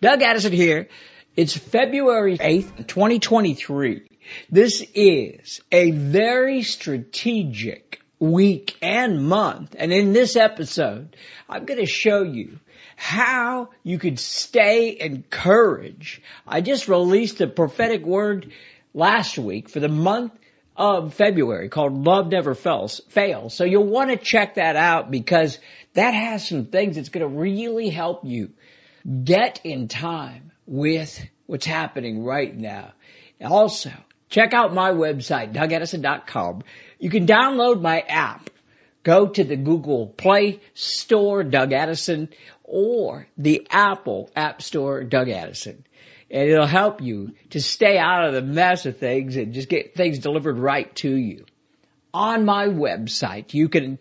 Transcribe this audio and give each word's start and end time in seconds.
Doug 0.00 0.22
Addison 0.22 0.52
here. 0.52 0.86
It's 1.34 1.56
February 1.56 2.38
8th, 2.38 2.86
2023. 2.86 4.06
This 4.48 4.84
is 4.94 5.60
a 5.72 5.90
very 5.90 6.62
strategic 6.62 8.00
week 8.20 8.76
and 8.80 9.24
month. 9.24 9.74
And 9.76 9.92
in 9.92 10.12
this 10.12 10.36
episode, 10.36 11.16
I'm 11.48 11.64
going 11.64 11.80
to 11.80 11.86
show 11.86 12.22
you 12.22 12.60
how 12.94 13.70
you 13.82 13.98
could 13.98 14.20
stay 14.20 14.96
encouraged. 15.00 16.20
I 16.46 16.60
just 16.60 16.86
released 16.86 17.40
a 17.40 17.48
prophetic 17.48 18.06
word 18.06 18.52
last 18.94 19.36
week 19.36 19.68
for 19.68 19.80
the 19.80 19.88
month 19.88 20.32
of 20.76 21.12
February 21.14 21.68
called 21.70 22.04
Love 22.04 22.30
Never 22.30 22.54
Fails. 22.54 23.00
Fails. 23.08 23.52
So 23.52 23.64
you'll 23.64 23.82
want 23.82 24.10
to 24.10 24.16
check 24.16 24.54
that 24.54 24.76
out 24.76 25.10
because 25.10 25.58
that 25.94 26.12
has 26.12 26.46
some 26.46 26.66
things 26.66 26.94
that's 26.94 27.08
going 27.08 27.28
to 27.28 27.36
really 27.36 27.88
help 27.88 28.24
you 28.24 28.50
get 29.24 29.60
in 29.64 29.88
time 29.88 30.52
with 30.66 31.24
what's 31.46 31.66
happening 31.66 32.24
right 32.24 32.54
now. 32.56 32.92
Also, 33.44 33.90
check 34.28 34.52
out 34.52 34.74
my 34.74 34.90
website, 34.90 35.52
dougaddison.com. 35.52 36.62
You 36.98 37.10
can 37.10 37.26
download 37.26 37.80
my 37.80 38.00
app. 38.00 38.50
Go 39.02 39.28
to 39.28 39.44
the 39.44 39.56
Google 39.56 40.08
Play 40.08 40.60
Store, 40.74 41.42
Doug 41.42 41.72
Addison, 41.72 42.28
or 42.64 43.26
the 43.38 43.66
Apple 43.70 44.30
App 44.36 44.60
Store, 44.60 45.02
Doug 45.04 45.30
Addison. 45.30 45.84
And 46.30 46.50
it'll 46.50 46.66
help 46.66 47.00
you 47.00 47.34
to 47.50 47.60
stay 47.60 47.96
out 47.96 48.26
of 48.26 48.34
the 48.34 48.42
mess 48.42 48.84
of 48.84 48.98
things 48.98 49.36
and 49.36 49.54
just 49.54 49.70
get 49.70 49.94
things 49.94 50.18
delivered 50.18 50.58
right 50.58 50.94
to 50.96 51.10
you. 51.10 51.46
On 52.12 52.44
my 52.44 52.66
website, 52.66 53.54
you 53.54 53.68
can 53.68 53.98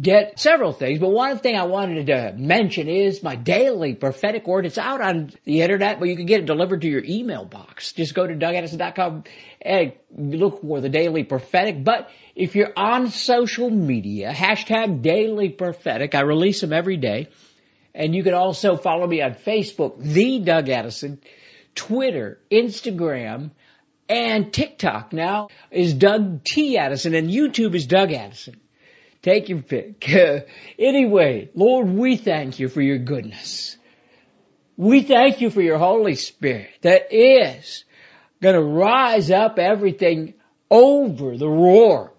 get 0.00 0.38
several 0.38 0.72
things, 0.72 1.00
but 1.00 1.08
one 1.08 1.38
thing 1.38 1.56
I 1.56 1.64
wanted 1.64 2.06
to 2.06 2.34
mention 2.36 2.88
is 2.88 3.22
my 3.22 3.34
daily 3.34 3.94
prophetic 3.94 4.46
word. 4.46 4.66
It's 4.66 4.78
out 4.78 5.00
on 5.00 5.32
the 5.44 5.62
internet, 5.62 5.98
but 5.98 6.08
you 6.08 6.16
can 6.16 6.26
get 6.26 6.40
it 6.40 6.46
delivered 6.46 6.82
to 6.82 6.88
your 6.88 7.02
email 7.04 7.44
box. 7.44 7.92
Just 7.92 8.14
go 8.14 8.26
to 8.26 8.34
dougaddison.com 8.34 9.24
and 9.60 9.92
look 10.16 10.62
for 10.62 10.80
the 10.80 10.88
daily 10.88 11.24
prophetic. 11.24 11.82
But 11.82 12.10
if 12.36 12.54
you're 12.54 12.72
on 12.76 13.10
social 13.10 13.70
media, 13.70 14.32
hashtag 14.32 15.02
daily 15.02 15.48
prophetic, 15.48 16.14
I 16.14 16.20
release 16.20 16.60
them 16.60 16.72
every 16.72 16.96
day. 16.96 17.28
And 17.94 18.14
you 18.14 18.22
can 18.22 18.34
also 18.34 18.76
follow 18.76 19.06
me 19.06 19.22
on 19.22 19.34
Facebook, 19.34 20.00
the 20.00 20.38
Doug 20.38 20.68
Addison, 20.68 21.20
Twitter, 21.74 22.38
Instagram, 22.52 23.50
and 24.08 24.52
TikTok 24.52 25.12
now 25.12 25.48
is 25.70 25.94
Doug 25.94 26.44
T. 26.44 26.78
Addison 26.78 27.14
and 27.14 27.28
YouTube 27.28 27.74
is 27.74 27.86
Doug 27.86 28.12
Addison. 28.12 28.60
Take 29.22 29.48
your 29.48 29.62
pick. 29.62 30.08
anyway, 30.78 31.50
Lord, 31.54 31.88
we 31.88 32.16
thank 32.16 32.58
you 32.58 32.68
for 32.68 32.80
your 32.80 32.98
goodness. 32.98 33.76
We 34.76 35.02
thank 35.02 35.40
you 35.40 35.50
for 35.50 35.60
your 35.60 35.78
Holy 35.78 36.14
Spirit 36.14 36.70
that 36.82 37.12
is 37.12 37.84
going 38.40 38.54
to 38.54 38.62
rise 38.62 39.30
up 39.30 39.58
everything 39.58 40.34
over 40.70 41.36
the 41.36 41.48
roar 41.48 42.12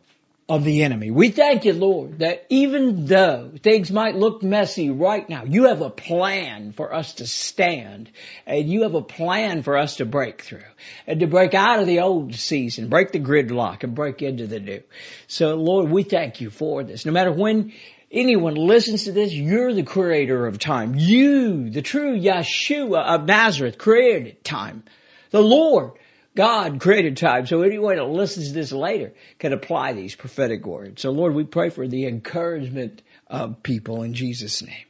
of 0.49 0.63
the 0.63 0.81
enemy. 0.81 1.11
We 1.11 1.29
thank 1.29 1.63
you, 1.63 1.73
Lord, 1.73 2.19
that 2.19 2.47
even 2.49 3.05
though 3.05 3.51
things 3.61 3.91
might 3.91 4.15
look 4.15 4.41
messy 4.41 4.89
right 4.89 5.29
now, 5.29 5.43
you 5.43 5.65
have 5.65 5.81
a 5.81 5.91
plan 5.91 6.73
for 6.73 6.91
us 6.91 7.13
to 7.15 7.27
stand 7.27 8.09
and 8.47 8.67
you 8.67 8.81
have 8.81 8.95
a 8.95 9.01
plan 9.03 9.61
for 9.61 9.77
us 9.77 9.97
to 9.97 10.05
break 10.05 10.41
through 10.41 10.63
and 11.05 11.19
to 11.19 11.27
break 11.27 11.53
out 11.53 11.79
of 11.79 11.85
the 11.85 11.99
old 11.99 12.33
season, 12.33 12.89
break 12.89 13.11
the 13.11 13.19
gridlock 13.19 13.83
and 13.83 13.93
break 13.93 14.23
into 14.23 14.47
the 14.47 14.59
new. 14.59 14.81
So 15.27 15.53
Lord, 15.53 15.91
we 15.91 16.01
thank 16.01 16.41
you 16.41 16.49
for 16.49 16.83
this. 16.83 17.05
No 17.05 17.11
matter 17.11 17.31
when 17.31 17.71
anyone 18.11 18.55
listens 18.55 19.03
to 19.03 19.11
this, 19.11 19.31
you're 19.31 19.71
the 19.71 19.83
creator 19.83 20.47
of 20.47 20.57
time. 20.57 20.95
You, 20.97 21.69
the 21.69 21.83
true 21.83 22.19
Yeshua 22.19 23.05
of 23.05 23.25
Nazareth, 23.25 23.77
created 23.77 24.43
time. 24.43 24.81
The 25.29 25.43
Lord 25.43 25.91
God 26.39 26.79
created 26.79 27.17
time. 27.17 27.47
So 27.47 27.63
anyone 27.63 27.97
that 27.97 28.05
listens 28.05 28.47
to 28.47 28.53
this 28.53 28.71
later 28.71 29.11
can 29.39 29.51
apply 29.51 29.91
these 29.91 30.15
prophetic 30.15 30.65
words. 30.65 31.01
So 31.01 31.11
Lord, 31.11 31.35
we 31.35 31.43
pray 31.43 31.69
for 31.69 31.85
the 31.85 32.07
encouragement 32.07 33.01
of 33.27 33.61
people 33.61 34.03
in 34.03 34.13
Jesus' 34.13 34.61
name. 34.61 34.85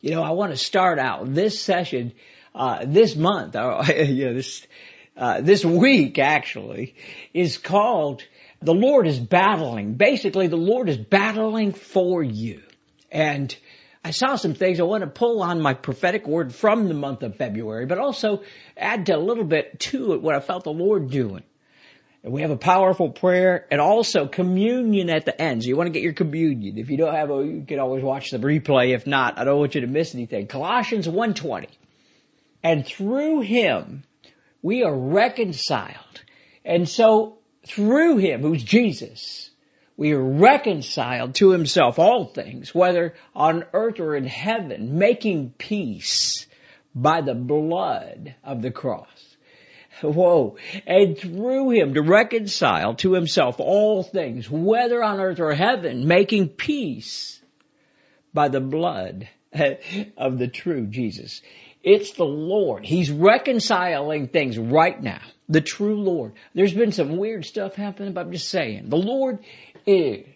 You 0.00 0.12
know, 0.12 0.22
I 0.22 0.30
want 0.30 0.52
to 0.52 0.56
start 0.56 0.98
out 0.98 1.34
this 1.34 1.60
session, 1.60 2.14
uh, 2.54 2.86
this 2.86 3.14
month, 3.14 3.54
uh, 3.56 3.84
you 3.86 4.24
know, 4.24 4.32
this, 4.32 4.66
uh, 5.14 5.42
this 5.42 5.62
week 5.62 6.18
actually 6.18 6.94
is 7.34 7.58
called 7.58 8.22
the 8.62 8.72
Lord 8.72 9.06
is 9.06 9.20
battling. 9.20 9.96
Basically, 9.96 10.46
the 10.46 10.56
Lord 10.56 10.88
is 10.88 10.96
battling 10.96 11.74
for 11.74 12.22
you. 12.22 12.62
And 13.10 13.54
I 14.04 14.10
saw 14.10 14.34
some 14.34 14.54
things 14.54 14.80
I 14.80 14.82
want 14.82 15.02
to 15.02 15.06
pull 15.06 15.42
on 15.42 15.60
my 15.60 15.74
prophetic 15.74 16.26
word 16.26 16.52
from 16.52 16.88
the 16.88 16.94
month 16.94 17.22
of 17.22 17.36
February, 17.36 17.86
but 17.86 17.98
also 17.98 18.42
add 18.76 19.06
to 19.06 19.16
a 19.16 19.18
little 19.18 19.44
bit 19.44 19.78
to 19.80 20.14
it 20.14 20.22
what 20.22 20.34
I 20.34 20.40
felt 20.40 20.64
the 20.64 20.72
Lord 20.72 21.10
doing. 21.10 21.44
And 22.24 22.32
we 22.32 22.42
have 22.42 22.50
a 22.50 22.56
powerful 22.56 23.10
prayer 23.10 23.66
and 23.70 23.80
also 23.80 24.26
communion 24.26 25.08
at 25.08 25.24
the 25.24 25.40
end. 25.40 25.62
So 25.62 25.68
you 25.68 25.76
want 25.76 25.86
to 25.86 25.92
get 25.92 26.02
your 26.02 26.12
communion. 26.12 26.78
If 26.78 26.90
you 26.90 26.96
don't 26.96 27.14
have 27.14 27.30
a, 27.30 27.44
you 27.44 27.64
can 27.66 27.78
always 27.78 28.02
watch 28.02 28.30
the 28.30 28.38
replay. 28.38 28.94
If 28.94 29.06
not, 29.06 29.38
I 29.38 29.44
don't 29.44 29.58
want 29.58 29.74
you 29.76 29.80
to 29.82 29.86
miss 29.86 30.14
anything. 30.14 30.48
Colossians 30.48 31.06
1.20. 31.06 31.68
And 32.62 32.86
through 32.86 33.40
Him, 33.40 34.02
we 34.62 34.82
are 34.82 34.94
reconciled. 34.94 36.22
And 36.64 36.88
so 36.88 37.38
through 37.66 38.18
Him, 38.18 38.42
who's 38.42 38.62
Jesus, 38.62 39.50
we 39.96 40.12
are 40.12 40.22
reconciled 40.22 41.34
to 41.36 41.50
himself 41.50 41.98
all 41.98 42.26
things, 42.26 42.74
whether 42.74 43.14
on 43.34 43.64
earth 43.72 44.00
or 44.00 44.16
in 44.16 44.24
heaven, 44.24 44.98
making 44.98 45.54
peace 45.58 46.46
by 46.94 47.20
the 47.20 47.34
blood 47.34 48.34
of 48.42 48.62
the 48.62 48.70
cross. 48.70 49.36
Whoa. 50.02 50.56
And 50.86 51.16
through 51.16 51.70
him 51.70 51.94
to 51.94 52.02
reconcile 52.02 52.94
to 52.96 53.12
himself 53.12 53.56
all 53.60 54.02
things, 54.02 54.50
whether 54.50 55.02
on 55.02 55.20
earth 55.20 55.38
or 55.38 55.54
heaven, 55.54 56.08
making 56.08 56.50
peace 56.50 57.40
by 58.34 58.48
the 58.48 58.60
blood 58.60 59.28
of 60.16 60.38
the 60.38 60.48
true 60.48 60.86
Jesus. 60.86 61.42
It's 61.82 62.12
the 62.12 62.24
Lord. 62.24 62.84
He's 62.84 63.10
reconciling 63.10 64.28
things 64.28 64.56
right 64.56 65.00
now. 65.00 65.20
The 65.48 65.60
true 65.60 66.00
Lord. 66.00 66.32
There's 66.54 66.72
been 66.72 66.92
some 66.92 67.16
weird 67.16 67.44
stuff 67.44 67.74
happening, 67.74 68.12
but 68.12 68.26
I'm 68.26 68.32
just 68.32 68.48
saying. 68.48 68.88
The 68.88 68.96
Lord 68.96 69.40
is 69.86 70.26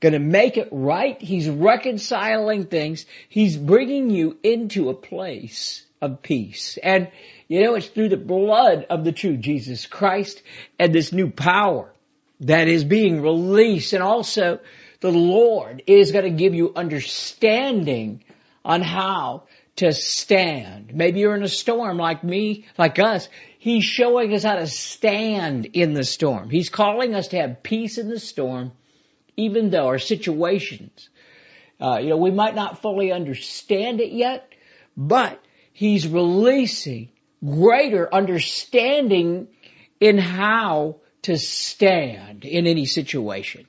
going 0.00 0.12
to 0.12 0.18
make 0.18 0.56
it 0.56 0.68
right. 0.70 1.20
He's 1.20 1.48
reconciling 1.48 2.66
things. 2.66 3.06
He's 3.28 3.56
bringing 3.56 4.10
you 4.10 4.38
into 4.42 4.90
a 4.90 4.94
place 4.94 5.84
of 6.00 6.22
peace. 6.22 6.78
And 6.82 7.10
you 7.48 7.62
know, 7.62 7.74
it's 7.74 7.88
through 7.88 8.10
the 8.10 8.16
blood 8.16 8.86
of 8.90 9.04
the 9.04 9.12
true 9.12 9.36
Jesus 9.36 9.86
Christ 9.86 10.42
and 10.78 10.94
this 10.94 11.12
new 11.12 11.30
power 11.30 11.92
that 12.40 12.68
is 12.68 12.84
being 12.84 13.22
released. 13.22 13.94
And 13.94 14.02
also 14.02 14.60
the 15.00 15.10
Lord 15.10 15.82
is 15.86 16.12
going 16.12 16.24
to 16.24 16.30
give 16.30 16.54
you 16.54 16.72
understanding 16.76 18.22
on 18.64 18.82
how 18.82 19.44
to 19.76 19.92
stand. 19.92 20.92
Maybe 20.92 21.20
you're 21.20 21.36
in 21.36 21.42
a 21.42 21.48
storm 21.48 21.96
like 21.96 22.22
me, 22.22 22.66
like 22.76 22.98
us. 22.98 23.28
He's 23.58 23.84
showing 23.84 24.34
us 24.34 24.42
how 24.42 24.56
to 24.56 24.66
stand 24.66 25.66
in 25.66 25.94
the 25.94 26.04
storm. 26.04 26.50
He's 26.50 26.68
calling 26.68 27.14
us 27.14 27.28
to 27.28 27.38
have 27.38 27.62
peace 27.62 27.96
in 27.96 28.08
the 28.08 28.20
storm 28.20 28.72
even 29.38 29.70
though 29.70 29.86
our 29.86 30.00
situations, 30.00 31.08
uh, 31.80 31.98
you 32.02 32.08
know, 32.08 32.16
we 32.16 32.32
might 32.32 32.56
not 32.56 32.82
fully 32.82 33.12
understand 33.12 34.00
it 34.00 34.10
yet, 34.10 34.52
but 34.96 35.40
he's 35.72 36.08
releasing 36.08 37.10
greater 37.44 38.12
understanding 38.12 39.46
in 40.00 40.18
how 40.18 40.96
to 41.22 41.38
stand 41.38 42.44
in 42.44 42.66
any 42.66 42.84
situation. 42.84 43.64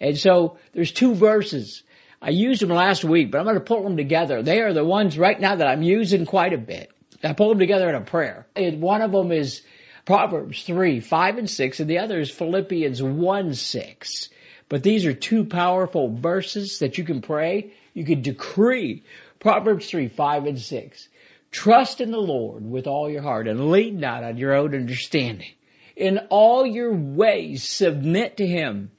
And 0.00 0.16
so 0.16 0.58
there's 0.72 0.92
two 0.92 1.16
verses. 1.16 1.82
I 2.22 2.30
used 2.30 2.62
them 2.62 2.68
last 2.68 3.02
week, 3.02 3.32
but 3.32 3.38
I'm 3.38 3.44
going 3.44 3.56
to 3.56 3.60
pull 3.60 3.82
them 3.82 3.96
together. 3.96 4.42
They 4.42 4.60
are 4.60 4.72
the 4.72 4.84
ones 4.84 5.18
right 5.18 5.40
now 5.40 5.56
that 5.56 5.66
I'm 5.66 5.82
using 5.82 6.26
quite 6.26 6.52
a 6.52 6.58
bit. 6.58 6.92
I 7.24 7.32
pull 7.32 7.48
them 7.48 7.58
together 7.58 7.88
in 7.88 7.96
a 7.96 8.02
prayer. 8.02 8.46
And 8.54 8.80
one 8.80 9.02
of 9.02 9.10
them 9.10 9.32
is 9.32 9.62
Proverbs 10.04 10.62
3, 10.62 11.00
5 11.00 11.38
and 11.38 11.50
6, 11.50 11.80
and 11.80 11.90
the 11.90 11.98
other 11.98 12.20
is 12.20 12.30
Philippians 12.30 13.02
1, 13.02 13.54
6. 13.54 14.28
But 14.68 14.82
these 14.82 15.06
are 15.06 15.14
two 15.14 15.44
powerful 15.44 16.14
verses 16.14 16.80
that 16.80 16.98
you 16.98 17.04
can 17.04 17.22
pray. 17.22 17.72
You 17.94 18.04
can 18.04 18.22
decree 18.22 19.04
Proverbs 19.40 19.88
3, 19.88 20.08
5, 20.08 20.46
and 20.46 20.60
6. 20.60 21.08
Trust 21.50 22.00
in 22.00 22.10
the 22.10 22.18
Lord 22.18 22.68
with 22.68 22.86
all 22.86 23.08
your 23.08 23.22
heart 23.22 23.48
and 23.48 23.70
lean 23.70 24.00
not 24.00 24.24
on 24.24 24.36
your 24.36 24.54
own 24.54 24.74
understanding. 24.74 25.52
In 25.96 26.18
all 26.30 26.66
your 26.66 26.92
ways 26.94 27.64
submit 27.64 28.36
to 28.36 28.46
Him. 28.46 28.90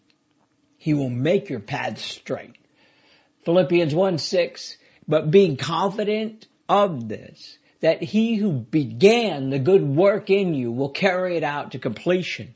He 0.77 0.93
will 0.93 1.09
make 1.09 1.49
your 1.49 1.59
paths 1.59 2.03
straight. 2.03 2.55
Philippians 3.45 3.93
1 3.93 4.17
6, 4.17 4.77
but 5.07 5.29
being 5.29 5.57
confident 5.57 6.47
of 6.67 7.07
this, 7.07 7.57
that 7.81 8.01
he 8.01 8.35
who 8.35 8.51
began 8.51 9.49
the 9.49 9.59
good 9.59 9.83
work 9.83 10.29
in 10.29 10.53
you 10.53 10.71
will 10.71 10.89
carry 10.89 11.37
it 11.37 11.43
out 11.43 11.71
to 11.71 11.79
completion 11.79 12.53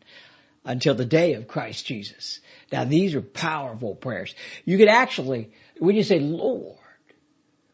until 0.65 0.95
the 0.95 1.05
day 1.05 1.33
of 1.33 1.47
Christ 1.47 1.85
Jesus. 1.85 2.39
Now 2.73 2.85
these 2.85 3.13
are 3.13 3.21
powerful 3.21 3.93
prayers. 3.93 4.33
You 4.65 4.79
could 4.79 4.87
actually, 4.87 5.51
when 5.77 5.95
you 5.95 6.01
say, 6.01 6.19
Lord, 6.19 6.79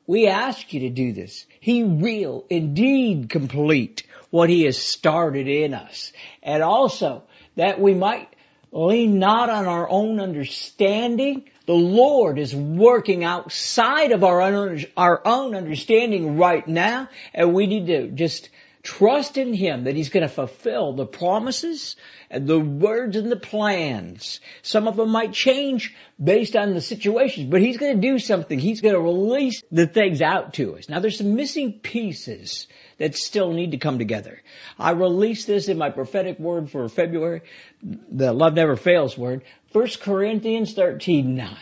we 0.06 0.28
ask 0.28 0.74
you 0.74 0.82
to 0.82 0.90
do 0.90 1.14
this. 1.14 1.46
He 1.62 1.86
will 1.86 2.46
indeed 2.50 3.30
complete 3.30 4.04
what 4.30 4.50
he 4.50 4.64
has 4.64 4.78
started 4.78 5.48
in 5.48 5.74
us. 5.74 6.12
And 6.44 6.62
also 6.62 7.24
that 7.56 7.80
we 7.80 7.94
might 7.94 8.28
lean 8.74 9.20
not 9.20 9.50
on 9.50 9.68
our 9.68 9.90
own 9.90 10.20
understanding. 10.20 11.46
The 11.66 11.74
Lord 11.74 12.38
is 12.38 12.54
working 12.54 13.24
outside 13.24 14.12
of 14.12 14.26
our 14.26 14.42
own, 14.42 14.84
our 14.98 15.22
own 15.26 15.56
understanding 15.56 16.38
right 16.38 16.68
now, 16.68 17.08
and 17.34 17.54
we 17.54 17.68
need 17.68 17.88
to 17.88 18.10
just 18.10 18.50
trust 18.84 19.38
in 19.38 19.54
Him 19.54 19.86
that 19.86 19.96
He's 19.96 20.10
going 20.10 20.28
to 20.28 20.34
fulfill 20.34 20.94
the 20.94 21.06
promises 21.06 21.96
and 22.30 22.48
the 22.48 22.60
words 22.60 23.16
and 23.16 23.32
the 23.32 23.36
plans. 23.36 24.40
Some 24.62 24.88
of 24.88 24.96
them 24.96 25.10
might 25.10 25.34
change 25.34 25.96
based 26.22 26.56
on 26.56 26.74
the 26.74 26.82
situations, 26.82 27.50
but 27.50 27.62
He's 27.62 27.78
going 27.78 27.96
to 27.96 28.08
do 28.08 28.20
something. 28.20 28.60
He's 28.60 28.82
going 28.82 28.96
to 28.96 29.02
release 29.02 29.62
the 29.72 29.88
things 29.88 30.22
out 30.22 30.54
to 30.56 30.78
us. 30.78 30.90
Now 30.90 31.00
there's 31.00 31.18
some 31.18 31.36
missing 31.36 31.74
pieces 31.74 32.68
that 32.98 33.16
still 33.16 33.52
need 33.52 33.72
to 33.72 33.78
come 33.78 33.98
together. 33.98 34.42
I 34.78 34.92
released 34.92 35.48
this 35.48 35.68
in 35.68 35.78
my 35.78 35.90
prophetic 35.90 36.40
word 36.40 36.70
for 36.70 36.88
February, 36.90 37.42
the 37.82 38.34
love 38.34 38.54
never 38.54 38.76
fails 38.76 39.18
word, 39.18 39.44
1 39.72 39.88
Corinthians 40.02 40.74
13, 40.74 41.36
9. 41.36 41.58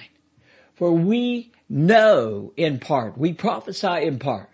For 0.75 0.91
we 0.91 1.51
know 1.69 2.53
in 2.55 2.79
part, 2.79 3.17
we 3.17 3.33
prophesy 3.33 4.03
in 4.03 4.19
part, 4.19 4.49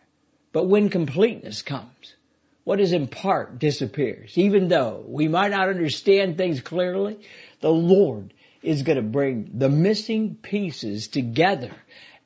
but 0.52 0.68
when 0.68 0.90
completeness 0.90 1.62
comes, 1.62 2.16
what 2.64 2.80
is 2.80 2.94
in 2.94 3.08
part 3.08 3.60
disappears. 3.60 4.38
Even 4.38 4.68
though 4.68 5.04
we 5.06 5.28
might 5.28 5.52
not 5.52 5.70
understand 5.70 6.38
things 6.38 6.62
clearly, 6.62 7.20
the 7.62 7.72
Lord 7.72 8.34
is 8.62 8.84
going 8.84 8.96
to 8.96 9.02
bring 9.02 9.52
the 9.56 9.70
missing 9.70 10.36
pieces 10.36 11.08
together 11.10 11.72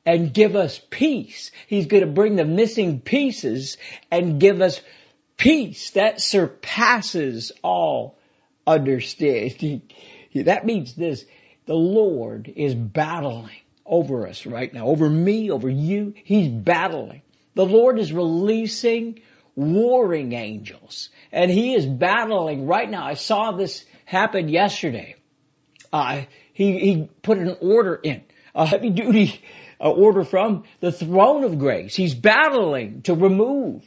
and 0.06 0.32
give 0.32 0.56
us 0.56 0.80
peace. 0.90 1.50
He's 1.66 1.86
going 1.86 2.04
to 2.04 2.10
bring 2.10 2.36
the 2.36 2.44
missing 2.44 3.00
pieces 3.00 3.76
and 4.10 4.40
give 4.40 4.60
us 4.60 4.80
peace 5.36 5.90
that 5.90 6.20
surpasses 6.20 7.52
all 7.62 8.18
understanding. 8.66 9.82
That 10.34 10.66
means 10.66 10.94
this. 10.94 11.24
The 11.64 11.74
Lord 11.74 12.52
is 12.54 12.74
battling 12.74 13.56
over 13.84 14.28
us 14.28 14.46
right 14.46 14.72
now, 14.72 14.86
over 14.86 15.08
me, 15.08 15.50
over 15.50 15.68
you. 15.68 16.14
He's 16.22 16.48
battling. 16.48 17.22
The 17.54 17.66
Lord 17.66 17.98
is 17.98 18.12
releasing 18.12 19.20
warring 19.58 20.34
angels 20.34 21.10
and 21.32 21.50
he 21.50 21.74
is 21.74 21.84
battling 21.84 22.66
right 22.66 22.88
now. 22.88 23.04
I 23.04 23.14
saw 23.14 23.50
this 23.50 23.84
happen 24.04 24.48
yesterday. 24.48 25.16
Uh, 25.92 26.22
he, 26.52 26.78
he 26.78 27.08
put 27.22 27.38
an 27.38 27.56
order 27.60 27.96
in, 27.96 28.22
a 28.54 28.64
heavy 28.64 28.90
duty 28.90 29.42
uh, 29.80 29.90
order 29.90 30.22
from 30.22 30.62
the 30.78 30.92
throne 30.92 31.42
of 31.42 31.58
grace. 31.58 31.96
He's 31.96 32.14
battling 32.14 33.02
to 33.02 33.14
remove 33.14 33.82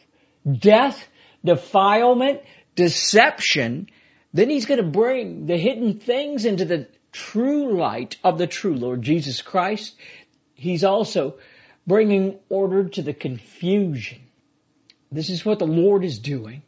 death, 0.52 1.08
defilement, 1.46 2.42
deception. 2.76 3.88
Then 4.34 4.50
he's 4.50 4.66
going 4.66 4.84
to 4.84 4.90
bring 4.90 5.46
the 5.46 5.58
hidden 5.58 6.00
things 6.00 6.44
into 6.44 6.66
the 6.66 6.90
true 7.14 7.78
light 7.78 8.18
of 8.26 8.38
the 8.38 8.48
true 8.48 8.76
Lord 8.76 9.04
Jesus 9.04 9.42
Christ. 9.42 9.96
He's 10.54 10.84
also 10.84 11.38
bringing 11.88 12.40
order 12.50 12.90
to 12.90 13.02
the 13.02 13.14
confusion. 13.14 14.20
This 15.12 15.30
is 15.30 15.46
what 15.46 15.60
the 15.60 15.68
Lord 15.68 16.04
is 16.06 16.20
doing. 16.20 16.62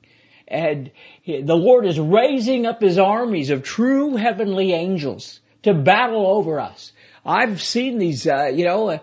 And 0.48 0.92
the 1.26 1.56
Lord 1.56 1.86
is 1.86 2.00
raising 2.00 2.66
up 2.66 2.82
his 2.82 3.00
armies 3.00 3.50
of 3.50 3.64
true 3.64 4.16
heavenly 4.16 4.74
angels 4.74 5.40
to 5.64 5.74
battle 5.74 6.28
over 6.28 6.60
us. 6.60 6.92
I've 7.26 7.62
seen 7.62 7.98
these, 7.98 8.28
uh, 8.28 8.52
you 8.54 8.66
know, 8.66 8.90
uh, 8.90 8.98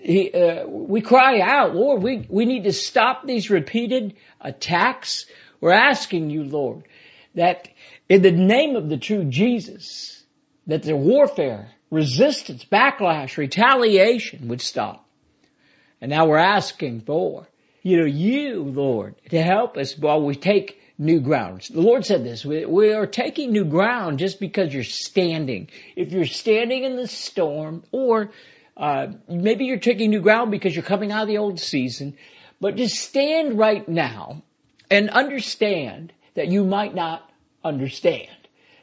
he, 0.00 0.32
uh, 0.32 0.66
we 0.66 1.00
cry 1.00 1.40
out, 1.40 1.74
Lord, 1.74 2.02
we, 2.02 2.26
we 2.28 2.44
need 2.44 2.64
to 2.64 2.72
stop 2.72 3.24
these 3.24 3.48
repeated 3.48 4.16
attacks. 4.40 5.26
We're 5.60 5.72
asking 5.72 6.30
you, 6.30 6.44
Lord, 6.44 6.84
that 7.34 7.68
in 8.08 8.22
the 8.22 8.32
name 8.32 8.76
of 8.76 8.88
the 8.88 8.98
true 8.98 9.24
Jesus, 9.24 10.22
that 10.66 10.82
the 10.82 10.96
warfare, 10.96 11.70
resistance, 11.90 12.64
backlash, 12.64 13.36
retaliation 13.36 14.48
would 14.48 14.60
stop. 14.60 15.08
And 16.00 16.10
now 16.10 16.26
we're 16.26 16.36
asking 16.38 17.02
for, 17.02 17.46
you 17.84 17.98
know, 17.98 18.06
you, 18.06 18.62
Lord, 18.64 19.14
to 19.28 19.40
help 19.40 19.76
us 19.76 19.96
while 19.96 20.22
we 20.22 20.34
take 20.34 20.80
new 20.96 21.20
ground. 21.20 21.68
The 21.70 21.82
Lord 21.82 22.06
said 22.06 22.24
this, 22.24 22.42
we, 22.44 22.64
we 22.64 22.94
are 22.94 23.06
taking 23.06 23.52
new 23.52 23.66
ground 23.66 24.18
just 24.18 24.40
because 24.40 24.72
you're 24.72 24.84
standing. 24.84 25.68
If 25.94 26.10
you're 26.10 26.24
standing 26.24 26.84
in 26.84 26.96
the 26.96 27.06
storm 27.06 27.84
or 27.92 28.30
uh, 28.74 29.08
maybe 29.28 29.66
you're 29.66 29.78
taking 29.78 30.10
new 30.10 30.22
ground 30.22 30.50
because 30.50 30.74
you're 30.74 30.82
coming 30.82 31.12
out 31.12 31.22
of 31.22 31.28
the 31.28 31.38
old 31.38 31.60
season, 31.60 32.16
but 32.58 32.76
just 32.76 32.98
stand 32.98 33.58
right 33.58 33.86
now 33.86 34.42
and 34.90 35.10
understand 35.10 36.12
that 36.36 36.48
you 36.48 36.64
might 36.64 36.94
not 36.94 37.30
understand. 37.62 38.30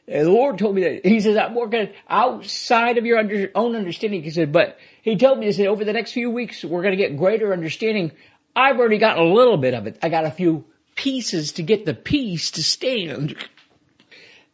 And 0.07 0.27
the 0.27 0.31
Lord 0.31 0.57
told 0.57 0.75
me 0.75 0.83
that. 0.83 1.05
He 1.05 1.21
says, 1.21 1.37
I'm 1.37 1.55
working 1.55 1.89
outside 2.09 2.97
of 2.97 3.05
your 3.05 3.17
under, 3.17 3.49
own 3.55 3.75
understanding. 3.75 4.23
He 4.23 4.29
said, 4.29 4.51
but 4.51 4.77
he 5.01 5.15
told 5.15 5.39
me, 5.39 5.45
he 5.45 5.51
said, 5.53 5.67
over 5.67 5.85
the 5.85 5.93
next 5.93 6.11
few 6.11 6.29
weeks, 6.29 6.63
we're 6.63 6.81
going 6.81 6.97
to 6.97 6.97
get 6.97 7.17
greater 7.17 7.53
understanding. 7.53 8.11
I've 8.55 8.79
already 8.79 8.97
got 8.97 9.17
a 9.17 9.23
little 9.23 9.57
bit 9.57 9.73
of 9.73 9.87
it. 9.87 9.97
I 10.01 10.09
got 10.09 10.25
a 10.25 10.31
few 10.31 10.65
pieces 10.95 11.53
to 11.53 11.63
get 11.63 11.85
the 11.85 11.93
piece 11.93 12.51
to 12.51 12.63
stand. 12.63 13.35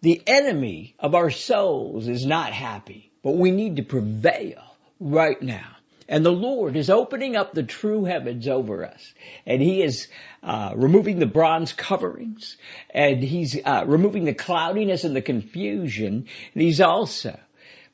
The 0.01 0.21
enemy 0.27 0.95
of 0.99 1.15
our 1.15 1.31
souls 1.31 2.07
is 2.07 2.25
not 2.25 2.53
happy, 2.53 3.11
but 3.23 3.31
we 3.31 3.51
need 3.51 3.77
to 3.77 3.83
prevail 3.83 4.61
right 4.99 5.41
now. 5.41 5.77
And 6.09 6.25
the 6.25 6.31
Lord 6.31 6.77
is 6.77 6.89
opening 6.89 7.35
up 7.35 7.53
the 7.53 7.63
true 7.63 8.05
heavens 8.05 8.47
over 8.47 8.85
us. 8.85 9.13
And 9.45 9.61
He 9.61 9.81
is 9.81 10.07
uh, 10.41 10.73
removing 10.75 11.19
the 11.19 11.25
bronze 11.25 11.73
coverings. 11.73 12.55
And 12.91 13.21
He's 13.21 13.57
uh, 13.65 13.83
removing 13.85 14.23
the 14.23 14.33
cloudiness 14.33 15.03
and 15.03 15.15
the 15.15 15.21
confusion. 15.21 16.27
And 16.53 16.63
He's 16.63 16.79
also 16.79 17.37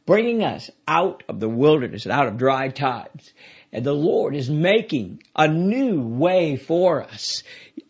bringing 0.06 0.44
us 0.44 0.70
out 0.88 1.24
of 1.28 1.40
the 1.40 1.50
wilderness 1.50 2.06
and 2.06 2.12
out 2.12 2.28
of 2.28 2.38
dry 2.38 2.68
times. 2.70 3.32
And 3.74 3.84
the 3.84 3.92
Lord 3.92 4.36
is 4.36 4.52
making 4.52 5.24
a 5.36 5.48
new 5.48 6.00
way 6.00 6.58
for 6.58 7.02
us. 7.02 7.42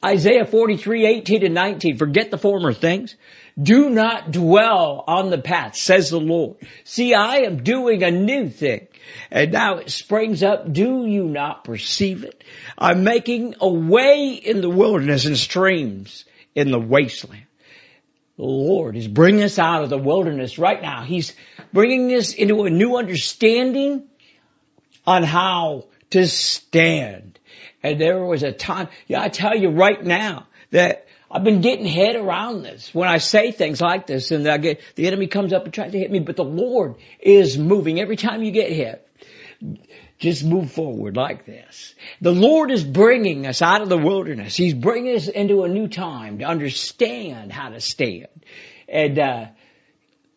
Isaiah 0.04 0.46
43, 0.46 1.06
18 1.06 1.46
and 1.46 1.54
19, 1.54 1.98
forget 1.98 2.32
the 2.32 2.38
former 2.38 2.72
things. 2.72 3.18
Do 3.62 3.90
not 3.90 4.32
dwell 4.32 5.04
on 5.06 5.30
the 5.30 5.38
path, 5.38 5.75
says 5.75 6.10
the 6.10 6.22
Lord. 6.22 6.56
See, 6.86 7.13
I 7.13 7.40
am 7.40 7.63
doing 7.63 8.02
a 8.02 8.12
new 8.12 8.48
thing. 8.48 8.88
And 9.30 9.52
now 9.52 9.80
it 9.80 9.90
springs 9.90 10.42
up. 10.42 10.72
Do 10.72 11.06
you 11.06 11.25
not 11.25 11.66
perceive 11.66 12.24
it? 12.24 12.46
I'm 12.78 13.04
making 13.04 13.56
a 13.60 13.70
way 13.70 14.30
in 14.30 14.62
the 14.62 14.70
wilderness 14.70 15.25
and 15.25 15.38
streams 15.38 16.24
in 16.56 16.72
the 16.72 16.80
wasteland. 16.80 17.46
The 18.38 18.46
Lord 18.46 18.96
is 18.96 19.10
bringing 19.10 19.44
us 19.44 19.60
out 19.60 19.84
of 19.84 19.90
the 19.90 19.98
wilderness 19.98 20.58
right 20.58 20.82
now. 20.82 21.04
He's 21.04 21.36
bringing 21.74 22.16
us 22.18 22.34
into 22.34 22.63
a 22.63 22.70
new 22.70 22.96
understanding 22.96 24.08
on 25.06 25.24
how 25.24 25.86
to 26.12 26.28
stand. 26.28 27.40
And 27.82 28.00
there 28.00 28.24
was 28.24 28.44
a 28.44 28.52
time, 28.52 28.88
yeah, 29.08 29.22
I 29.22 29.30
tell 29.30 29.56
you 29.56 29.70
right 29.70 30.04
now 30.04 30.48
that 30.72 31.08
I've 31.30 31.44
been 31.44 31.62
getting 31.62 31.86
head 31.86 32.16
around 32.16 32.64
this 32.64 32.94
when 32.94 33.10
I 33.10 33.18
say 33.18 33.52
things 33.52 33.82
like 33.82 34.08
this 34.08 34.32
and 34.32 34.48
I 34.48 34.58
get, 34.58 34.82
the 34.96 35.08
enemy 35.08 35.28
comes 35.28 35.52
up 35.52 35.66
and 35.66 35.74
tries 35.74 35.92
to 35.92 36.00
hit 36.00 36.12
me, 36.12 36.20
but 36.20 36.36
the 36.36 36.44
Lord 36.44 36.96
is 37.20 37.58
moving 37.58 38.00
every 38.00 38.16
time 38.16 38.44
you 38.44 38.52
get 38.52 38.72
hit. 38.72 39.08
Just 40.20 40.44
move 40.44 40.72
forward 40.72 41.18
like 41.18 41.46
this. 41.46 41.96
The 42.22 42.32
Lord 42.32 42.72
is 42.72 42.84
bringing 42.84 43.48
us 43.48 43.62
out 43.62 43.82
of 43.82 43.90
the 43.90 43.98
wilderness. 43.98 44.56
He's 44.56 44.74
bringing 44.74 45.16
us 45.16 45.28
into 45.28 45.64
a 45.64 45.68
new 45.68 45.88
time 45.88 46.40
to 46.40 46.46
understand 46.46 47.52
how 47.52 47.70
to 47.70 47.82
stand. 47.82 48.28
And, 48.88 49.20
uh, 49.20 49.48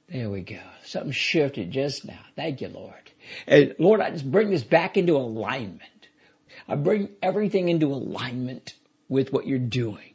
there 0.09 0.31
we 0.31 0.41
go. 0.41 0.61
Something 0.85 1.13
shifted 1.13 1.71
just 1.71 2.05
now. 2.05 2.21
Thank 2.37 2.61
you, 2.61 2.69
Lord. 2.69 3.06
And 3.47 3.75
Lord, 3.79 4.01
I 4.01 4.11
just 4.11 4.31
bring 4.31 4.51
this 4.51 4.65
back 4.65 4.97
into 4.97 5.17
alignment. 5.17 5.83
I 6.69 6.75
bring 6.75 7.11
everything 7.23 7.69
into 7.69 7.87
alignment 7.89 8.75
with 9.09 9.33
what 9.33 9.47
you're 9.47 9.59
doing. 9.59 10.15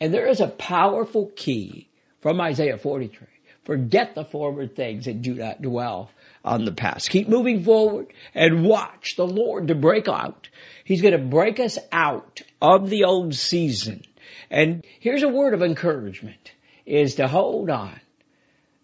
And 0.00 0.14
there 0.14 0.26
is 0.26 0.40
a 0.40 0.48
powerful 0.48 1.30
key 1.36 1.88
from 2.20 2.40
Isaiah 2.40 2.78
43 2.78 3.26
Forget 3.64 4.14
the 4.14 4.24
former 4.24 4.66
things 4.66 5.06
and 5.06 5.22
do 5.22 5.34
not 5.34 5.60
dwell 5.60 6.10
on 6.44 6.64
the 6.64 6.72
past. 6.72 7.10
Keep 7.10 7.28
moving 7.28 7.62
forward 7.62 8.12
and 8.34 8.64
watch 8.64 9.16
the 9.16 9.26
Lord 9.26 9.68
to 9.68 9.74
break 9.74 10.08
out. 10.08 10.48
He's 10.84 11.02
going 11.02 11.12
to 11.12 11.24
break 11.24 11.60
us 11.60 11.78
out 11.92 12.40
of 12.60 12.88
the 12.88 13.04
old 13.04 13.34
season. 13.34 14.02
And 14.50 14.84
here's 14.98 15.22
a 15.22 15.28
word 15.28 15.54
of 15.54 15.62
encouragement 15.62 16.52
is 16.86 17.16
to 17.16 17.28
hold 17.28 17.70
on 17.70 18.00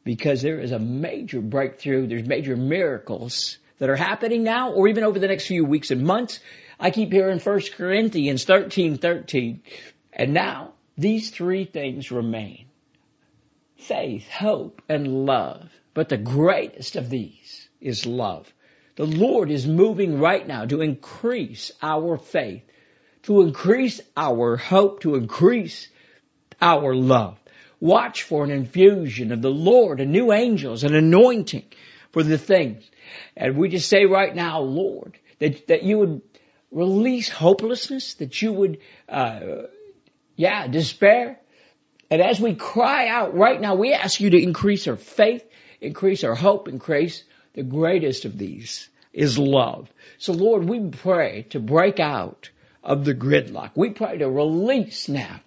because 0.06 0.40
there 0.40 0.60
is 0.60 0.70
a 0.70 0.78
major 0.78 1.40
breakthrough. 1.40 2.06
There's 2.06 2.28
major 2.28 2.56
miracles 2.56 3.58
that 3.78 3.90
are 3.90 3.96
happening 3.96 4.44
now 4.44 4.70
or 4.70 4.86
even 4.86 5.02
over 5.02 5.18
the 5.18 5.26
next 5.26 5.48
few 5.48 5.64
weeks 5.64 5.90
and 5.90 6.04
months. 6.04 6.38
I 6.78 6.92
keep 6.92 7.10
hearing 7.10 7.40
1 7.40 7.60
Corinthians 7.76 8.44
13, 8.44 8.98
13. 8.98 9.62
And 10.12 10.32
now 10.32 10.74
these 10.96 11.30
three 11.30 11.64
things 11.64 12.12
remain. 12.12 12.66
Faith, 13.78 14.28
hope, 14.28 14.80
and 14.88 15.26
love. 15.26 15.68
But 15.92 16.08
the 16.08 16.18
greatest 16.18 16.94
of 16.94 17.10
these 17.10 17.68
is 17.80 18.06
love. 18.06 18.50
The 18.94 19.06
Lord 19.06 19.50
is 19.50 19.66
moving 19.66 20.20
right 20.20 20.46
now 20.46 20.66
to 20.66 20.82
increase 20.82 21.72
our 21.82 22.16
faith, 22.16 22.62
to 23.24 23.42
increase 23.42 24.00
our 24.16 24.56
hope, 24.56 25.00
to 25.00 25.16
increase 25.16 25.88
our 26.62 26.94
love. 26.94 27.40
Watch 27.80 28.22
for 28.22 28.44
an 28.44 28.50
infusion 28.50 29.32
of 29.32 29.42
the 29.42 29.50
Lord 29.50 30.00
and 30.00 30.10
new 30.10 30.32
angels, 30.32 30.84
an 30.84 30.94
anointing 30.94 31.66
for 32.12 32.22
the 32.22 32.38
things. 32.38 32.88
And 33.36 33.56
we 33.56 33.68
just 33.68 33.88
say 33.88 34.06
right 34.06 34.34
now, 34.34 34.60
Lord, 34.60 35.18
that, 35.38 35.66
that 35.68 35.82
you 35.82 35.98
would 35.98 36.22
release 36.70 37.28
hopelessness, 37.28 38.14
that 38.14 38.40
you 38.40 38.52
would, 38.52 38.78
uh, 39.08 39.40
yeah, 40.36 40.66
despair. 40.66 41.38
And 42.10 42.22
as 42.22 42.40
we 42.40 42.54
cry 42.54 43.08
out 43.08 43.34
right 43.34 43.60
now, 43.60 43.74
we 43.74 43.92
ask 43.92 44.20
you 44.20 44.30
to 44.30 44.42
increase 44.42 44.88
our 44.88 44.96
faith, 44.96 45.44
increase 45.80 46.24
our 46.24 46.34
hope, 46.34 46.68
increase 46.68 47.24
the 47.52 47.62
greatest 47.62 48.24
of 48.24 48.38
these 48.38 48.88
is 49.12 49.38
love. 49.38 49.92
So 50.18 50.32
Lord, 50.34 50.68
we 50.68 50.78
pray 50.90 51.46
to 51.50 51.58
break 51.58 51.98
out 51.98 52.50
of 52.84 53.04
the 53.04 53.14
gridlock. 53.14 53.72
We 53.74 53.90
pray 53.90 54.18
to 54.18 54.30
release 54.30 55.08
now 55.08 55.40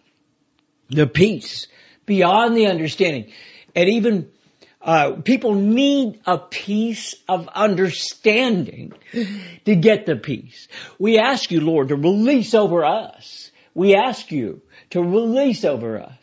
the 0.90 1.08
peace 1.08 1.68
beyond 2.10 2.58
the 2.58 2.66
understanding. 2.66 3.32
And 3.76 3.88
even 3.88 4.32
uh, 4.82 5.22
people 5.24 5.54
need 5.54 6.20
a 6.26 6.40
piece 6.40 7.16
of 7.28 7.48
understanding 7.50 8.94
to 9.66 9.76
get 9.76 10.08
the 10.08 10.16
peace. 10.16 10.68
We 10.98 11.20
ask 11.20 11.52
you, 11.52 11.62
Lord, 11.62 11.90
to 11.90 11.96
release 11.96 12.56
over 12.56 12.84
us. 12.84 13.52
We 13.76 13.96
ask 13.96 14.32
you 14.32 14.64
to 14.90 15.02
release 15.02 15.64
over 15.64 16.02
us. 16.02 16.18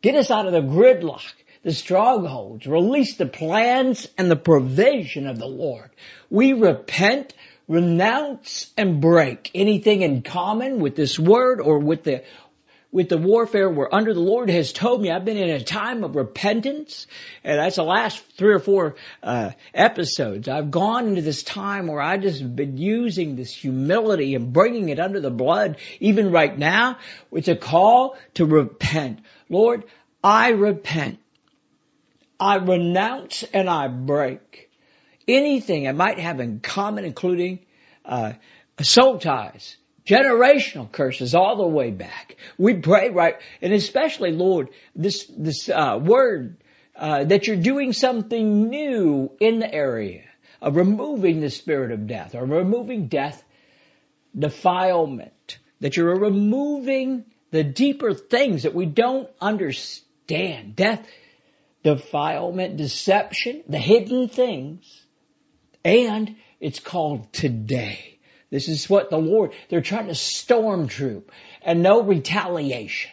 Get 0.00 0.14
us 0.14 0.30
out 0.30 0.46
of 0.46 0.52
the 0.52 0.62
gridlock, 0.62 1.34
the 1.62 1.74
strongholds. 1.74 2.66
Release 2.66 3.16
the 3.16 3.26
plans 3.26 4.08
and 4.16 4.30
the 4.30 4.36
provision 4.36 5.26
of 5.26 5.38
the 5.38 5.46
Lord. 5.46 5.90
We 6.30 6.54
repent, 6.54 7.34
renounce, 7.66 8.72
and 8.78 9.02
break 9.02 9.50
anything 9.54 10.00
in 10.00 10.22
common 10.22 10.80
with 10.80 10.96
this 10.96 11.18
word 11.18 11.60
or 11.60 11.80
with 11.80 12.04
the 12.04 12.24
with 12.90 13.08
the 13.08 13.18
warfare 13.18 13.68
we're 13.68 13.88
under. 13.92 14.14
The 14.14 14.20
Lord 14.20 14.48
has 14.50 14.72
told 14.72 15.02
me 15.02 15.10
I've 15.10 15.24
been 15.24 15.36
in 15.36 15.50
a 15.50 15.62
time 15.62 16.04
of 16.04 16.16
repentance, 16.16 17.06
and 17.44 17.58
that's 17.58 17.76
the 17.76 17.84
last 17.84 18.24
three 18.36 18.54
or 18.54 18.58
four 18.58 18.96
uh, 19.22 19.50
episodes. 19.74 20.48
I've 20.48 20.70
gone 20.70 21.08
into 21.08 21.22
this 21.22 21.42
time 21.42 21.86
where 21.86 22.00
I 22.00 22.16
just 22.16 22.56
been 22.56 22.78
using 22.78 23.36
this 23.36 23.52
humility 23.52 24.34
and 24.34 24.52
bringing 24.52 24.88
it 24.88 24.98
under 24.98 25.20
the 25.20 25.30
blood. 25.30 25.76
Even 26.00 26.30
right 26.30 26.56
now, 26.56 26.98
it's 27.32 27.48
a 27.48 27.56
call 27.56 28.16
to 28.34 28.46
repent. 28.46 29.20
Lord, 29.48 29.84
I 30.24 30.50
repent. 30.50 31.18
I 32.40 32.56
renounce 32.56 33.42
and 33.42 33.68
I 33.68 33.88
break 33.88 34.70
anything 35.26 35.88
I 35.88 35.92
might 35.92 36.18
have 36.18 36.40
in 36.40 36.60
common, 36.60 37.04
including 37.04 37.60
uh, 38.04 38.34
soul 38.80 39.18
ties 39.18 39.76
generational 40.08 40.90
curses 40.90 41.34
all 41.34 41.56
the 41.56 41.66
way 41.66 41.90
back. 41.90 42.36
We 42.56 42.74
pray 42.74 43.10
right, 43.10 43.36
and 43.60 43.72
especially 43.74 44.32
Lord, 44.32 44.70
this, 44.96 45.26
this, 45.36 45.68
uh, 45.68 46.00
word, 46.02 46.56
uh, 46.96 47.24
that 47.24 47.46
you're 47.46 47.56
doing 47.56 47.92
something 47.92 48.70
new 48.70 49.30
in 49.38 49.58
the 49.58 49.72
area 49.72 50.24
of 50.60 50.76
removing 50.76 51.40
the 51.40 51.50
spirit 51.50 51.92
of 51.92 52.06
death 52.06 52.34
or 52.34 52.44
removing 52.44 53.06
death 53.06 53.44
defilement, 54.36 55.58
that 55.80 55.96
you're 55.96 56.18
removing 56.18 57.24
the 57.50 57.62
deeper 57.62 58.14
things 58.14 58.64
that 58.64 58.74
we 58.74 58.86
don't 58.86 59.28
understand. 59.40 60.74
Death, 60.74 61.06
defilement, 61.82 62.76
deception, 62.76 63.62
the 63.68 63.78
hidden 63.78 64.28
things, 64.28 65.02
and 65.84 66.36
it's 66.60 66.80
called 66.80 67.32
today. 67.32 68.17
This 68.50 68.68
is 68.68 68.88
what 68.88 69.10
the 69.10 69.18
Lord, 69.18 69.52
they're 69.68 69.80
trying 69.80 70.06
to 70.06 70.14
storm 70.14 70.88
troop 70.88 71.30
and 71.62 71.82
no 71.82 72.02
retaliation. 72.02 73.10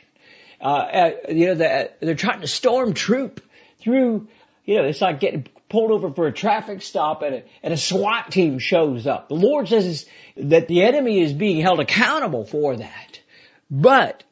Uh, 0.61 0.63
uh, 0.63 1.11
you 1.29 1.47
know, 1.47 1.55
the, 1.55 1.91
they're 1.99 2.15
trying 2.15 2.41
to 2.41 2.47
storm 2.47 2.93
troop 2.93 3.41
through, 3.79 4.27
you 4.63 4.75
know, 4.75 4.85
it's 4.85 5.01
like 5.01 5.19
getting 5.19 5.47
pulled 5.67 5.91
over 5.91 6.11
for 6.11 6.27
a 6.27 6.31
traffic 6.31 6.81
stop 6.81 7.21
and 7.21 7.35
a, 7.35 7.43
and 7.63 7.73
a 7.73 7.77
SWAT 7.77 8.31
team 8.31 8.59
shows 8.59 9.05
up. 9.05 9.27
The 9.27 9.35
Lord 9.35 9.67
says 9.67 10.05
that 10.37 10.67
the 10.67 10.83
enemy 10.83 11.19
is 11.19 11.33
being 11.33 11.61
held 11.61 11.81
accountable 11.81 12.45
for 12.45 12.77
that. 12.77 13.19
But 13.69 14.23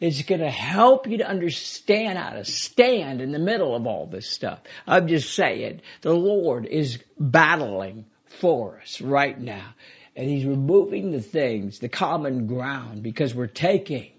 it's 0.00 0.22
going 0.22 0.40
to 0.40 0.50
help 0.50 1.06
you 1.06 1.18
to 1.18 1.28
understand 1.28 2.18
how 2.18 2.30
to 2.30 2.44
stand 2.44 3.20
in 3.20 3.30
the 3.30 3.38
middle 3.38 3.76
of 3.76 3.86
all 3.86 4.06
this 4.06 4.28
stuff. 4.28 4.60
I'm 4.86 5.06
just 5.06 5.32
saying, 5.32 5.82
the 6.00 6.12
Lord 6.12 6.66
is 6.66 6.98
battling 7.18 8.06
for 8.40 8.80
us 8.82 9.00
right 9.00 9.38
now 9.38 9.74
and 10.16 10.28
he's 10.28 10.44
removing 10.44 11.10
the 11.10 11.20
things, 11.20 11.78
the 11.78 11.88
common 11.88 12.46
ground, 12.46 13.02
because 13.02 13.34
we're 13.34 13.46
taking 13.46 14.12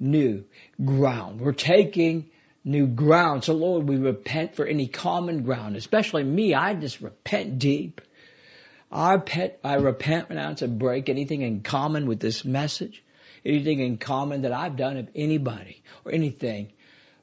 new 0.00 0.44
ground. 0.84 1.40
We're 1.40 1.52
taking 1.52 2.30
new 2.64 2.86
ground. 2.86 3.44
So 3.44 3.54
Lord, 3.54 3.88
we 3.88 3.96
repent 3.96 4.56
for 4.56 4.64
any 4.66 4.88
common 4.88 5.42
ground, 5.42 5.76
especially 5.76 6.24
me. 6.24 6.54
I 6.54 6.74
just 6.74 7.00
repent 7.00 7.58
deep. 7.58 8.00
I 8.90 9.14
repent, 9.14 9.54
I 9.62 9.74
repent, 9.74 10.30
renounce, 10.30 10.62
and 10.62 10.78
break 10.78 11.08
anything 11.08 11.42
in 11.42 11.60
common 11.60 12.06
with 12.06 12.20
this 12.20 12.44
message, 12.44 13.04
anything 13.44 13.80
in 13.80 13.98
common 13.98 14.42
that 14.42 14.52
I've 14.52 14.76
done 14.76 14.96
of 14.96 15.08
anybody 15.14 15.82
or 16.06 16.12
anything 16.12 16.72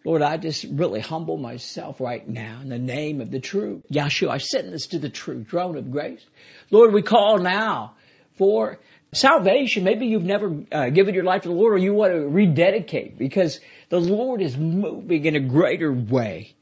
Lord, 0.05 0.21
I 0.21 0.37
just 0.37 0.63
really 0.69 0.99
humble 0.99 1.35
myself 1.35 1.99
right 1.99 2.25
now 2.27 2.59
in 2.61 2.69
the 2.69 2.77
name 2.77 3.21
of 3.21 3.31
the 3.31 3.39
true 3.39 3.81
Yeshua. 3.91 4.29
I 4.29 4.37
send 4.37 4.71
this 4.71 4.87
to 4.87 4.99
the 4.99 5.09
true 5.09 5.43
throne 5.43 5.77
of 5.77 5.91
grace. 5.91 6.23
Lord, 6.69 6.93
we 6.93 7.01
call 7.01 7.39
now 7.39 7.94
for 8.37 8.79
salvation. 9.13 9.83
Maybe 9.83 10.07
you've 10.07 10.23
never 10.23 10.55
uh, 10.71 10.89
given 10.89 11.15
your 11.15 11.23
life 11.23 11.43
to 11.43 11.49
the 11.49 11.53
Lord 11.53 11.73
or 11.73 11.77
you 11.77 11.93
want 11.93 12.13
to 12.13 12.27
rededicate 12.27 13.17
because 13.17 13.59
the 13.89 13.99
Lord 13.99 14.41
is 14.41 14.57
moving 14.57 15.25
in 15.25 15.35
a 15.35 15.39
greater 15.39 15.91
way. 15.91 16.55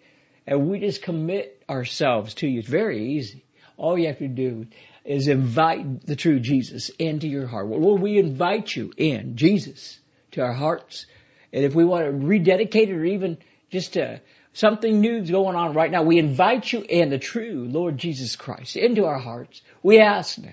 And 0.46 0.70
we 0.70 0.80
just 0.80 1.02
commit 1.02 1.64
ourselves 1.70 2.36
to 2.36 2.48
you. 2.48 2.60
It's 2.60 2.68
very 2.68 3.14
easy. 3.14 3.46
All 3.78 3.98
you 3.98 4.08
have 4.08 4.20
to 4.20 4.28
do 4.28 4.68
is 5.04 5.28
invite 5.28 6.06
the 6.06 6.16
true 6.16 6.40
Jesus 6.40 6.90
into 6.90 7.28
your 7.28 7.48
heart. 7.48 7.68
Well, 7.68 7.80
Lord, 7.80 8.02
we 8.02 8.18
invite 8.18 8.76
you 8.76 8.94
in, 8.96 9.36
Jesus, 9.36 10.00
to 10.32 10.42
our 10.42 10.54
hearts. 10.54 11.06
And 11.52 11.64
if 11.64 11.74
we 11.74 11.86
want 11.86 12.06
to 12.06 12.12
rededicate 12.12 12.90
it 12.90 12.96
or 12.96 13.06
even 13.06 13.38
just 13.72 13.98
uh, 13.98 14.18
something 14.54 15.02
new's 15.02 15.32
going 15.32 15.56
on 15.56 15.74
right 15.74 15.92
now, 15.92 16.04
we 16.04 16.20
invite 16.20 16.72
you 16.72 16.86
in 16.88 17.10
the 17.10 17.20
true 17.20 17.68
Lord 17.70 17.98
Jesus 17.98 18.36
Christ 18.36 18.76
into 18.76 19.06
our 19.06 19.20
hearts. 19.20 19.62
We 19.82 20.00
ask 20.00 20.38
now 20.38 20.52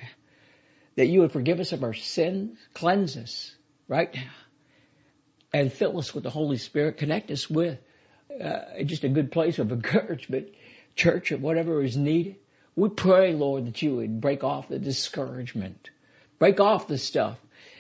that 1.01 1.07
you 1.07 1.21
would 1.21 1.33
forgive 1.33 1.61
us 1.61 1.73
of 1.73 1.83
our 1.83 1.95
sins, 1.95 2.59
cleanse 2.75 3.17
us 3.17 3.55
right 3.89 4.15
now, 4.15 4.31
and 5.51 5.73
fill 5.73 5.97
us 5.99 6.15
with 6.15 6.25
the 6.25 6.31
Holy 6.31 6.59
Spirit. 6.59 6.99
Connect 6.99 7.31
us 7.31 7.49
with 7.49 7.79
uh, 8.39 8.83
just 8.85 9.05
a 9.05 9.09
good 9.09 9.33
place 9.33 9.59
of 9.59 9.73
encouragement, 9.73 10.49
church, 10.97 11.33
or 11.33 11.39
whatever 11.39 11.83
is 11.83 11.97
needed. 11.97 12.37
We 12.77 12.91
pray, 12.91 13.33
Lord, 13.33 13.67
that 13.67 13.81
you 13.81 13.97
would 13.97 14.21
break 14.21 14.45
off 14.45 14.69
the 14.69 14.79
discouragement, 14.79 15.89
break 16.39 16.61
off 16.61 16.87
the 16.87 16.99
stuff 16.99 17.39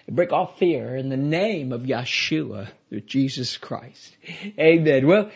break 0.08 0.32
off 0.32 0.58
fear 0.58 0.96
in 0.96 1.08
the 1.08 1.16
name 1.16 1.72
of 1.72 1.82
Yeshua, 1.82 2.68
Jesus 3.06 3.56
Christ. 3.56 4.16
Amen. 4.58 5.06
Well, 5.06 5.30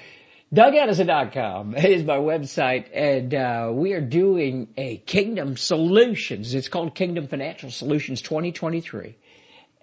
DougAddison.com 0.52 1.74
is 1.76 2.04
my 2.04 2.18
website, 2.18 2.86
and 2.92 3.34
uh, 3.34 3.70
we 3.72 3.92
are 3.92 4.00
doing 4.00 4.68
a 4.76 4.98
Kingdom 4.98 5.56
Solutions. 5.56 6.54
It's 6.54 6.68
called 6.68 6.94
Kingdom 6.94 7.28
Financial 7.28 7.70
Solutions 7.70 8.20
2023, 8.22 9.16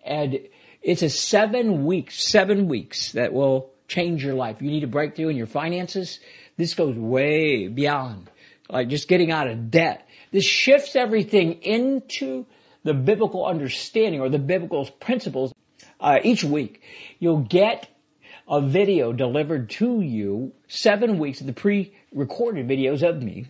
and 0.06 0.40
it's 0.82 1.02
a 1.02 1.10
seven 1.10 1.86
weeks, 1.86 2.24
seven 2.24 2.68
weeks 2.68 3.14
that 3.14 3.34
will 3.34 3.72
change 3.88 4.24
your 4.24 4.36
life. 4.36 4.62
You 4.62 4.70
need 4.70 4.84
a 4.84 4.88
breakthrough 4.88 5.30
in 5.30 5.36
your 5.36 5.48
finances. 5.48 6.20
This 6.58 6.74
goes 6.74 6.96
way 6.96 7.68
beyond 7.68 8.30
like 8.72 8.88
just 8.88 9.08
getting 9.08 9.32
out 9.32 9.48
of 9.48 9.70
debt. 9.70 10.08
This 10.32 10.46
shifts 10.46 10.96
everything 10.96 11.62
into 11.64 12.46
the 12.84 12.94
biblical 12.94 13.46
understanding 13.46 14.22
or 14.22 14.30
the 14.30 14.40
biblical 14.40 14.86
principles 14.86 15.54
uh, 16.00 16.20
each 16.24 16.44
week. 16.44 16.82
You'll 17.20 17.42
get 17.42 17.88
a 18.52 18.62
video 18.62 19.14
delivered 19.14 19.70
to 19.70 20.02
you 20.02 20.52
seven 20.68 21.18
weeks 21.18 21.40
of 21.40 21.48
the 21.48 21.54
pre 21.54 21.94
recorded 22.14 22.68
videos 22.68 23.02
of 23.02 23.24
me. 23.24 23.48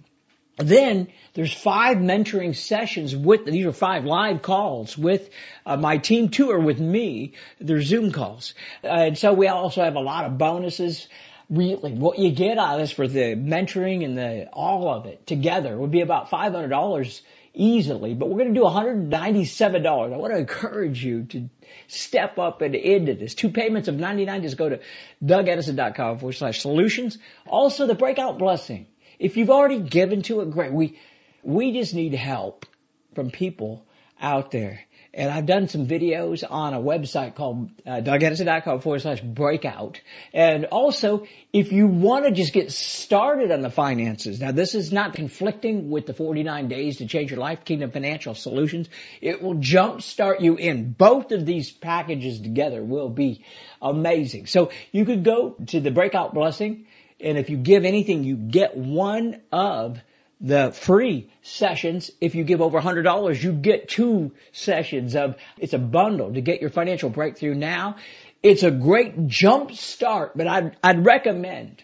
Then 0.58 1.08
there's 1.34 1.52
five 1.52 1.98
mentoring 1.98 2.56
sessions 2.56 3.16
with, 3.16 3.46
these 3.46 3.66
are 3.66 3.72
five 3.72 4.06
live 4.06 4.44
calls 4.44 4.96
with 4.96 5.30
uh, 5.66 5.76
my 5.76 5.98
team 5.98 6.30
tour 6.30 6.60
with 6.60 6.80
me. 6.80 7.34
They're 7.60 7.82
Zoom 7.82 8.12
calls. 8.12 8.54
Uh, 8.84 8.88
and 8.88 9.18
so 9.18 9.34
we 9.34 9.48
also 9.48 9.84
have 9.84 9.96
a 9.96 10.02
lot 10.02 10.26
of 10.26 10.38
bonuses. 10.38 11.08
Really, 11.50 11.94
what 11.94 12.20
you 12.20 12.32
get 12.32 12.60
out 12.60 12.76
of 12.76 12.82
this 12.82 12.92
for 12.92 13.08
the 13.08 13.36
mentoring 13.36 14.06
and 14.06 14.18
the, 14.18 14.50
all 14.54 14.88
of 14.88 15.08
it 15.08 15.26
together 15.26 15.76
would 15.76 15.92
be 15.92 16.02
about 16.02 16.30
$500 16.30 17.22
easily, 17.54 18.14
but 18.14 18.30
we're 18.30 18.38
going 18.38 18.54
to 18.54 18.60
do 18.60 18.66
$197. 18.66 19.86
I 19.86 20.18
want 20.18 20.34
to 20.34 20.40
encourage 20.40 21.04
you 21.04 21.24
to 21.26 21.50
step 21.88 22.40
up 22.40 22.62
and 22.62 22.76
into 22.76 23.14
this. 23.14 23.36
Two 23.36 23.50
payments 23.50 23.88
of 23.88 23.96
99. 23.96 24.42
Just 24.44 24.58
go 24.58 24.70
to 24.70 24.80
dougaddison.com 25.24 26.20
forward 26.20 26.34
slash 26.34 26.62
solutions. 26.62 27.18
Also 27.48 27.88
the 27.88 27.96
breakout 27.96 28.38
blessing. 28.38 28.88
If 29.20 29.38
you've 29.38 29.50
already 29.50 29.80
given 29.80 30.22
to 30.24 30.42
it, 30.42 30.52
great. 30.52 30.72
We, 30.72 30.98
we 31.44 31.74
just 31.74 31.94
need 31.94 32.14
help 32.14 32.66
from 33.14 33.30
people 33.32 33.86
out 34.20 34.52
there. 34.52 34.82
And 35.14 35.30
I've 35.30 35.46
done 35.46 35.68
some 35.68 35.88
videos 35.88 36.42
on 36.50 36.74
a 36.74 36.80
website 36.80 37.36
called 37.36 37.70
uh, 37.86 38.00
dougaddison.com 38.00 38.80
forward 38.80 39.02
slash 39.02 39.20
breakout. 39.20 40.00
And 40.34 40.66
also, 40.66 41.28
if 41.52 41.74
you 41.74 41.88
want 41.88 42.24
to 42.26 42.32
just 42.32 42.54
get 42.54 42.72
started 42.72 43.52
on 43.52 43.62
the 43.62 43.70
finances, 43.70 44.40
now 44.40 44.54
this 44.54 44.74
is 44.74 44.94
not 44.94 45.14
conflicting 45.14 45.90
with 45.90 46.06
the 46.06 46.14
49 46.14 46.70
days 46.70 46.98
to 46.98 47.08
change 47.08 47.30
your 47.30 47.42
life, 47.42 47.66
Kingdom 47.66 47.92
Financial 47.92 48.34
Solutions. 48.34 48.88
It 49.20 49.42
will 49.42 49.56
jumpstart 49.56 50.40
you 50.40 50.56
in. 50.56 50.94
Both 50.94 51.34
of 51.34 51.46
these 51.46 51.72
packages 51.72 52.40
together 52.40 52.82
will 52.82 53.10
be 53.10 53.44
amazing. 53.82 54.46
So 54.46 54.72
you 54.94 55.04
could 55.04 55.26
go 55.26 55.58
to 55.68 55.82
the 55.82 55.92
breakout 55.92 56.34
blessing, 56.34 56.86
and 57.20 57.38
if 57.38 57.50
you 57.50 57.58
give 57.58 57.84
anything, 57.84 58.24
you 58.24 58.38
get 58.38 58.78
one 58.78 59.42
of 59.52 60.00
the 60.42 60.72
free 60.72 61.30
sessions, 61.44 62.10
if 62.20 62.34
you 62.34 62.44
give 62.44 62.62
over 62.62 62.82
$100, 62.82 63.44
you 63.44 63.54
get 63.54 63.88
two 63.88 64.32
sessions 64.52 65.16
of, 65.16 65.36
it's 65.60 65.74
a 65.74 65.80
bundle 65.80 66.34
to 66.34 66.42
get 66.42 66.62
your 66.62 66.72
financial 66.72 67.12
breakthrough 67.12 67.54
now. 67.54 67.98
It's 68.42 68.64
a 68.64 68.72
great 68.72 69.28
jump 69.28 69.72
start, 69.74 70.36
but 70.36 70.48
I'd, 70.48 70.76
I'd 70.84 71.06
recommend 71.06 71.84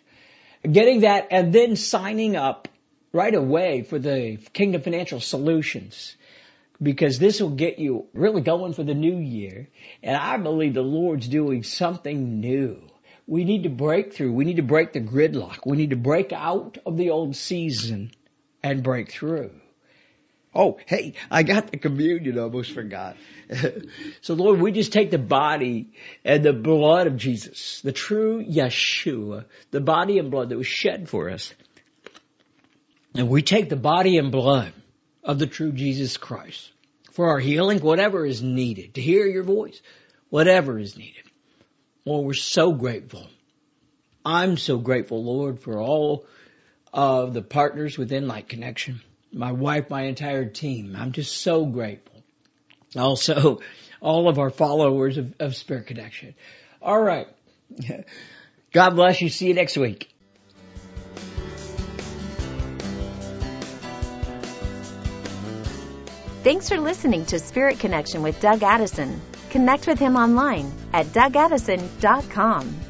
getting 0.70 1.02
that 1.02 1.28
and 1.30 1.54
then 1.54 1.76
signing 1.76 2.36
up 2.36 2.68
right 3.14 3.34
away 3.34 3.84
for 3.84 4.00
the 4.00 4.38
Kingdom 4.54 4.82
Financial 4.82 5.20
Solutions 5.20 6.16
because 6.82 7.20
this 7.20 7.40
will 7.40 7.52
get 7.52 7.78
you 7.78 8.08
really 8.14 8.42
going 8.42 8.74
for 8.74 8.84
the 8.84 8.96
new 8.96 9.18
year. 9.18 9.70
And 10.02 10.18
I 10.18 10.38
believe 10.38 10.74
the 10.74 10.82
Lord's 10.82 11.28
doing 11.28 11.62
something 11.62 12.40
new. 12.40 12.82
We 13.28 13.44
need 13.44 13.64
to 13.64 13.70
break 13.70 14.14
through. 14.14 14.34
We 14.34 14.46
need 14.46 14.56
to 14.56 14.64
break 14.64 14.94
the 14.94 15.02
gridlock. 15.02 15.60
We 15.66 15.78
need 15.78 15.92
to 15.92 15.96
break 15.96 16.32
out 16.34 16.80
of 16.86 16.98
the 16.98 17.12
old 17.12 17.36
season 17.36 18.12
and 18.64 18.84
break 18.84 19.12
through. 19.12 19.52
Oh, 20.56 20.80
hey, 20.88 21.14
I 21.30 21.44
got 21.44 21.70
the 21.70 21.78
communion, 21.78 22.40
almost 22.40 22.72
forgot. 22.72 23.16
so 24.22 24.34
Lord, 24.34 24.60
we 24.60 24.72
just 24.72 24.92
take 24.92 25.12
the 25.12 25.20
body 25.20 25.92
and 26.26 26.44
the 26.44 26.54
blood 26.54 27.08
of 27.08 27.18
Jesus, 27.18 27.82
the 27.82 27.92
true 27.92 28.44
Yeshua, 28.44 29.46
the 29.72 29.82
body 29.82 30.18
and 30.18 30.32
blood 30.32 30.50
that 30.50 30.58
was 30.58 30.68
shed 30.68 31.10
for 31.10 31.30
us. 31.30 31.54
And 33.14 33.30
we 33.30 33.42
take 33.42 33.70
the 33.70 33.76
body 33.76 34.18
and 34.18 34.32
blood 34.32 34.74
of 35.24 35.38
the 35.38 35.48
true 35.48 35.72
Jesus 35.72 36.18
Christ 36.18 36.72
for 37.12 37.30
our 37.30 37.40
healing, 37.40 37.80
whatever 37.80 38.26
is 38.26 38.42
needed, 38.42 38.94
to 38.94 39.02
hear 39.02 39.26
your 39.26 39.44
voice, 39.44 39.82
whatever 40.30 40.80
is 40.80 40.98
needed. 40.98 41.24
Lord, 42.06 42.26
we're 42.26 42.34
so 42.34 42.74
grateful. 42.74 43.28
I'm 44.24 44.58
so 44.58 44.78
grateful, 44.78 45.24
Lord, 45.24 45.60
for 45.60 45.80
all 45.80 46.26
of 46.98 47.36
the 47.36 47.44
partners 47.44 47.96
with 47.96 48.10
InLight 48.10 48.48
Connection, 48.50 49.02
my 49.32 49.52
wife, 49.52 49.92
my 49.92 50.02
entire 50.06 50.46
team. 50.46 50.96
I'm 50.98 51.12
just 51.12 51.38
so 51.38 51.64
grateful. 51.64 52.24
Also, 52.96 53.62
all 54.02 54.28
of 54.28 54.40
our 54.40 54.50
followers 54.50 55.18
of, 55.18 55.34
of 55.40 55.56
Spirit 55.56 55.86
Connection. 55.86 56.34
All 56.82 57.00
right. 57.00 57.28
God 58.74 58.90
bless 58.96 59.22
you. 59.22 59.30
See 59.30 59.48
you 59.48 59.54
next 59.54 59.78
week. 59.78 60.10
Thanks 66.44 66.70
for 66.70 66.80
listening 66.80 67.26
to 67.28 67.38
Spirit 67.38 67.78
Connection 67.78 68.24
with 68.24 68.42
Doug 68.42 68.64
Addison. 68.64 69.22
Connect 69.52 69.86
with 69.86 70.00
him 70.00 70.16
online 70.16 70.72
at 70.94 71.06
dougaddison.com. 71.08 72.87